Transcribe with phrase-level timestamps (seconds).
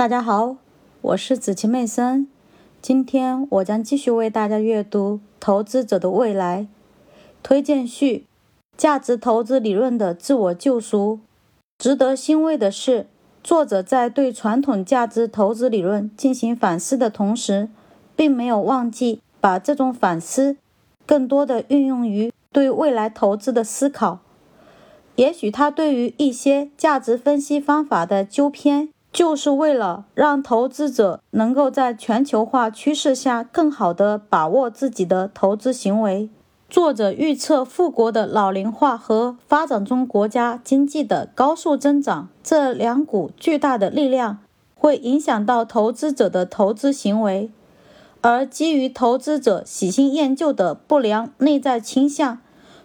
[0.00, 0.56] 大家好，
[1.02, 2.26] 我是子晴妹森。
[2.80, 6.62] 今天我将继续为大家阅读《投资者的未来》
[7.42, 8.24] 推荐序：
[8.78, 11.20] 价值投资理论的自我救赎。
[11.76, 13.08] 值得欣慰的是，
[13.44, 17.68] 作者在对传统价值投资理论进行反思的同时，
[18.16, 20.56] 并没有忘记把这种反思
[21.04, 24.20] 更多的运用于对未来投资的思考。
[25.16, 28.88] 也许他对于一些价值分析方法的纠偏。
[29.12, 36.30] 就是为了让投资者能够在全球化趋势下更好地把握自己的投资行为。
[36.68, 44.38] 作者预测，富国的老龄化和发展中国家经济的高速增长这两股巨大的力量
[44.76, 47.50] 会影响到投资者的投资行为，
[48.20, 52.38] 而基于投资者喜新厌旧的不良内在倾向，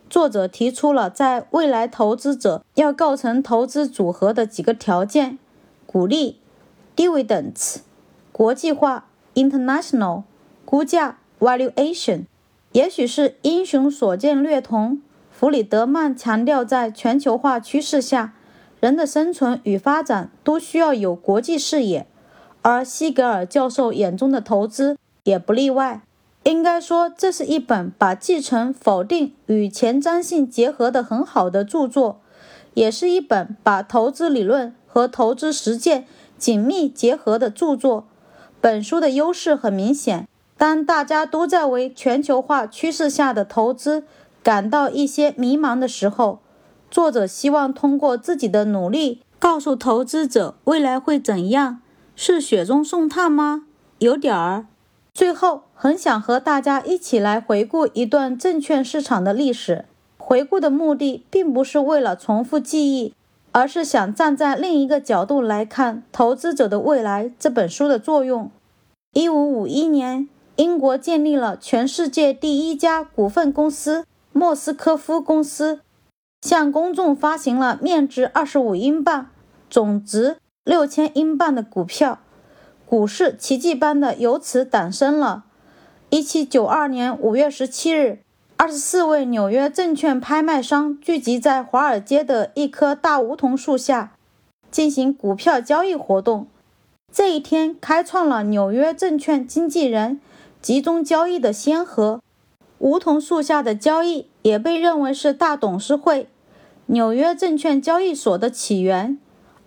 [0.09, 5.37] 作者提出了在未来投资者要构成投资组合的几个条件。
[5.95, 6.39] 鼓励
[6.93, 7.77] dividends
[8.33, 10.23] 国际化 international
[10.65, 12.23] 估价 valuation
[12.73, 15.01] 也许是英雄所见略同。
[15.31, 18.33] 弗里德曼强调，在全球化趋势下，
[18.81, 22.05] 人的生存与发展都需要有国际视野，
[22.61, 26.01] 而西格尔教授眼中的投资也不例外。
[26.43, 32.19] 应该说，这是一本把继承、否定与前瞻性结合的很好的著作，
[32.73, 34.75] 也是一本把投资理论。
[34.95, 36.07] 和投资实践
[36.37, 38.07] 紧密结合的著作。
[38.61, 40.25] 本书的优势很明显。
[40.57, 44.05] 当大家都在为全球化趋势下的投资
[44.41, 46.39] 感到一些迷茫的时候，
[46.89, 51.81] 作者希望通过自己的努力告诉投资者未来会怎样。
[52.15, 53.65] 是雪中送炭吗？
[53.99, 54.67] 有点儿。
[55.13, 59.83] 最后，很想和大家一起来回顾一段证券市场的历史。
[60.17, 63.13] 回顾的目的并不是为了重复记忆。
[63.55, 68.51] 而是想站在另一个角度来看《投资者的未来》这本书的作用。
[69.13, 70.27] 一五五一年，
[70.57, 75.79] 英国建立了全世界第一家股份公司——莫斯科夫公司，
[76.41, 79.27] 向公众发行了面值二十五英镑、
[79.69, 80.35] 总值
[80.65, 82.19] 六千英镑的股票，
[82.85, 85.45] 股市奇迹般的由此诞生了。
[86.09, 88.24] 一七九二年五月十七日。
[88.57, 94.13] 二十四位纽约证券拍卖商聚集在华尔街的一棵大梧桐树下，
[94.71, 96.47] 进行股票交易活动。
[97.11, 100.21] 这一天开创了纽约证券经纪人
[100.61, 102.21] 集中交易的先河。
[102.79, 106.29] 梧桐树下的交易也被认为是大董事会——
[106.87, 109.17] 纽约证券交易所的起源。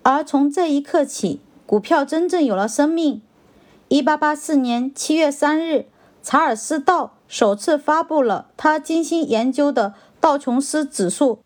[0.02, 3.20] 而从这一刻起，股票真正有了生命。
[3.88, 5.84] 一八八四年七月三日，
[6.22, 7.16] 查尔斯·道。
[7.28, 11.40] 首次发布了他精心研究的道琼斯指数，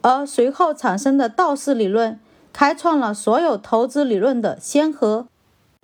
[0.00, 2.18] 而随后产生的道氏理论
[2.52, 5.28] 开创了所有投资理论的先河。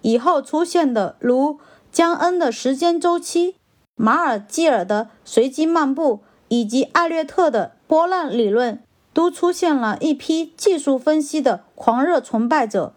[0.03, 1.59] 以后出现的如
[1.93, 3.57] 江恩的时间周期、
[3.95, 12.95] 马尔基尔的随机漫步以及艾略特的波浪理论，都出现了一批技术分析的狂热崇拜者。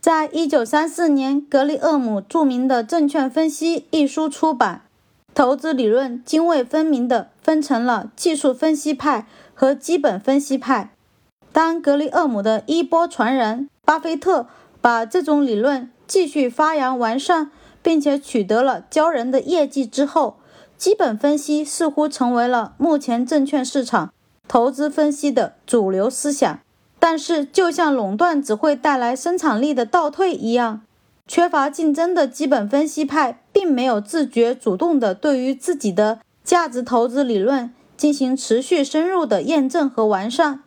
[0.00, 4.82] 在一九三四年，格里厄姆著名的《证券分析》一书出版。
[5.34, 10.92] 投资理论泾渭分明地分成了技术分析派和基本分析派。
[11.52, 14.46] 当格雷厄姆的衣钵传人巴菲特
[14.80, 17.50] 把这种理论继续发扬完善，
[17.82, 20.36] 并且取得了骄人的业绩之后，
[20.76, 24.12] 基本分析似乎成为了目前证券市场
[24.48, 26.58] 投资分析的主流思想。
[26.98, 30.82] 但是，就像垄断只会带来生产力的倒退一样。
[31.26, 40.64] 缺乏竞争的基本分析派并没有自觉主动地对于自己的价值投资理论进行持续深入的验证和完善。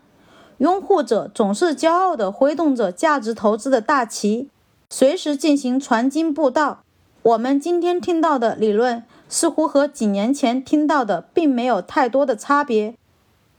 [0.60, 4.48] 拥护者总是骄傲地挥动着价值投资的大旗，
[4.90, 6.84] 随时进行传经布道。
[7.22, 12.96] 我们今天听到的理论似乎和几年前听到的并没有太多的差别。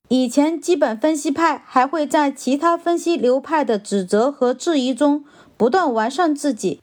[0.08, 5.26] 以前，基本分析派还会在其他分析流派的指责和质疑中
[5.58, 6.80] 不断完善自己。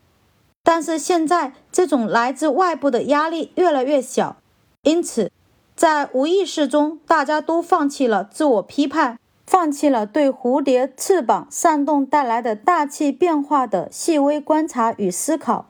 [0.65, 4.37] 但是现在，这种来自外部的压力越来越小，
[4.83, 5.29] 因此，
[5.75, 15.65] 在无意识中，大家都放弃了自我批判，放弃了对蝴蝶翅膀扇动带来的大气变化的细微观察与思考。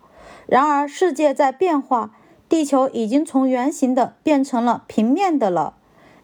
[0.46, 2.12] 然而，世界在变化，
[2.48, 5.74] 地球已经从圆形的变成了平面的了。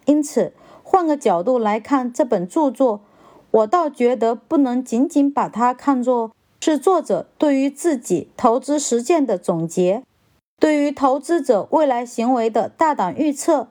[0.05, 0.53] 因此，
[0.83, 3.01] 换个角度来看这本著作，
[3.49, 6.31] 我倒觉得不能仅仅把它看作。
[6.59, 10.03] 是作者对于自己投资实践的总结，
[10.59, 13.67] 对于投资者未来行为的大胆预测，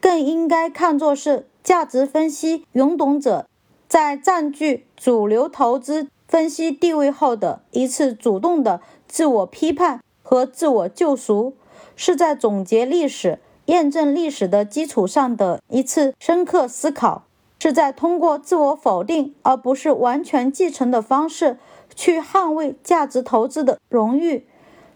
[0.00, 3.46] 更应该看作是价值分析勇懂者
[3.88, 6.10] 在占据主流投资分。
[6.26, 11.54] 分析地位后的一次主动的自我批判和自我救赎，
[11.94, 17.26] 是在总结历史、验证历史的基础上的一次深刻思考，
[17.64, 21.56] 是在通过自我否定而不是完全继承的方式
[21.94, 24.46] 去捍卫价值投资的荣誉。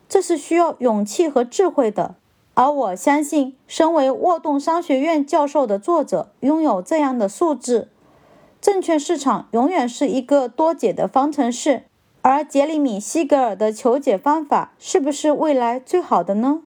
[0.06, 2.16] 这是需要勇气和智慧的。
[2.52, 7.88] 而我相信，身为沃顿商学院教授的作者拥有这样的素质。
[8.60, 11.84] 证券市场永远是一个多解的方程式，
[12.20, 16.60] 而杰里米·西格尔的求解方法是不是未来最好的呢？